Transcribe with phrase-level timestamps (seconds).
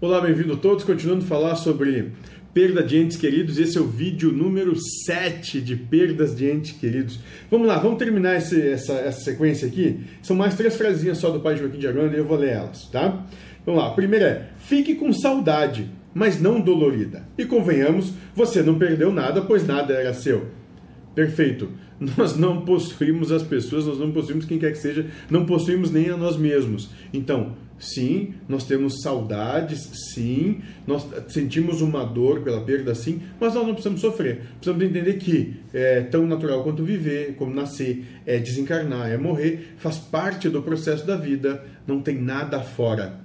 [0.00, 0.84] Olá, bem-vindo a todos.
[0.84, 2.12] Continuando a falar sobre
[2.54, 4.72] perda de entes queridos, esse é o vídeo número
[5.04, 7.18] 7 de perdas de entes queridos.
[7.50, 9.98] Vamos lá, vamos terminar esse, essa, essa sequência aqui.
[10.22, 12.84] São mais três frasinhas só do pai Joaquim de Aranda e eu vou ler elas,
[12.92, 13.26] tá?
[13.66, 17.26] Vamos lá, a primeira é: fique com saudade, mas não dolorida.
[17.36, 20.46] E convenhamos, você não perdeu nada, pois nada era seu.
[21.18, 21.68] Perfeito.
[22.16, 26.08] Nós não possuímos as pessoas, nós não possuímos quem quer que seja, não possuímos nem
[26.10, 26.90] a nós mesmos.
[27.12, 33.66] Então, sim, nós temos saudades, sim, nós sentimos uma dor pela perda, sim, mas nós
[33.66, 34.42] não precisamos sofrer.
[34.60, 39.96] Precisamos entender que é tão natural quanto viver, como nascer, é desencarnar, é morrer, faz
[39.98, 43.18] parte do processo da vida, não tem nada fora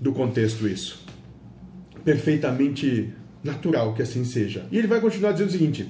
[0.00, 1.06] do contexto isso.
[2.04, 4.66] Perfeitamente natural que assim seja.
[4.72, 5.88] E ele vai continuar dizendo o seguinte: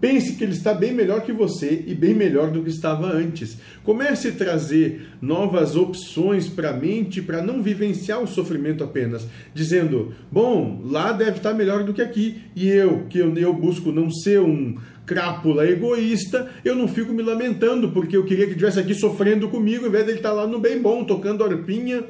[0.00, 3.58] Pense que ele está bem melhor que você e bem melhor do que estava antes.
[3.84, 10.14] Comece a trazer novas opções para a mente para não vivenciar o sofrimento apenas, dizendo:
[10.32, 12.40] bom, lá deve estar melhor do que aqui.
[12.56, 17.22] E eu, que eu, eu busco não ser um crápula egoísta, eu não fico me
[17.22, 20.46] lamentando porque eu queria que estivesse aqui sofrendo comigo, em vez de ele estar lá
[20.46, 22.04] no bem bom, tocando arpinha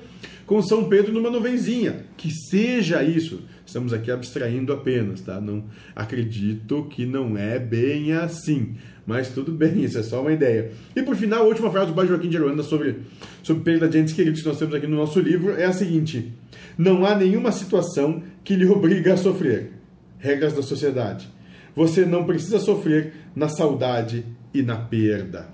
[0.50, 2.06] com São Pedro numa nuvenzinha.
[2.16, 3.42] Que seja isso.
[3.64, 5.40] Estamos aqui abstraindo apenas, tá?
[5.40, 5.62] Não
[5.94, 8.74] acredito que não é bem assim.
[9.06, 10.72] Mas tudo bem, isso é só uma ideia.
[10.96, 12.96] E por final, a última frase do Pai Joaquim de Aruanda sobre,
[13.44, 16.32] sobre perda de entes queridos que nós temos aqui no nosso livro é a seguinte:
[16.76, 19.70] Não há nenhuma situação que lhe obriga a sofrer.
[20.18, 21.28] Regras da sociedade.
[21.76, 25.48] Você não precisa sofrer na saudade e na perda.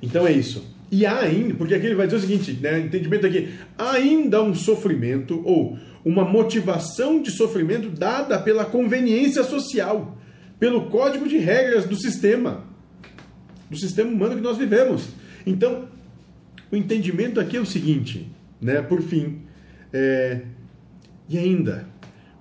[0.00, 0.73] Então é isso.
[0.94, 5.42] E ainda, porque aqui ele vai dizer o seguinte, né, entendimento aqui, ainda um sofrimento
[5.44, 10.16] ou uma motivação de sofrimento dada pela conveniência social,
[10.56, 12.62] pelo código de regras do sistema,
[13.68, 15.08] do sistema humano que nós vivemos.
[15.44, 15.88] Então,
[16.70, 19.40] o entendimento aqui é o seguinte, né, por fim,
[19.92, 20.42] é,
[21.28, 21.88] e ainda,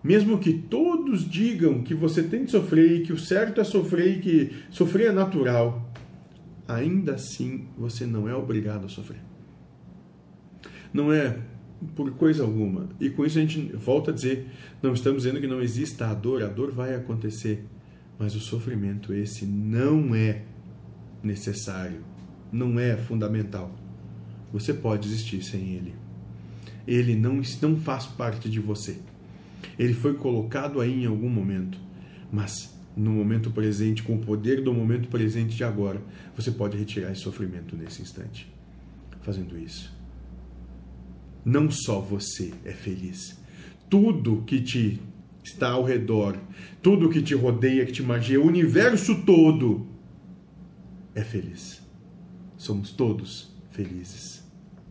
[0.03, 4.51] mesmo que todos digam que você tem de sofrer que o certo é sofrer que
[4.69, 5.91] sofrer é natural,
[6.73, 9.21] ainda assim você não é obrigado a sofrer.
[10.93, 11.39] Não é
[11.95, 12.89] por coisa alguma.
[12.99, 14.47] E com isso a gente volta a dizer:
[14.81, 17.65] não estamos dizendo que não exista a dor, a dor vai acontecer,
[18.17, 20.43] mas o sofrimento esse não é
[21.21, 22.03] necessário,
[22.51, 23.73] não é fundamental.
[24.51, 25.95] Você pode existir sem ele.
[26.85, 28.99] Ele não, não faz parte de você.
[29.79, 31.79] Ele foi colocado aí em algum momento,
[32.31, 36.01] mas no momento presente, com o poder do momento presente de agora,
[36.35, 38.51] você pode retirar esse sofrimento nesse instante.
[39.21, 39.91] Fazendo isso.
[41.43, 43.39] Não só você é feliz.
[43.89, 44.99] Tudo que te
[45.43, 46.37] está ao redor,
[46.81, 49.87] tudo que te rodeia, que te magia, o universo todo
[51.13, 51.81] é feliz.
[52.57, 54.42] Somos todos felizes.